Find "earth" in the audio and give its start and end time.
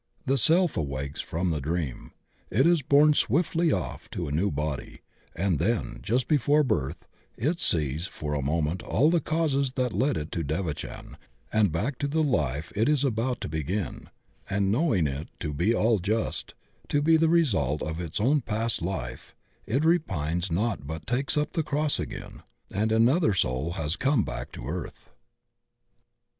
24.67-25.11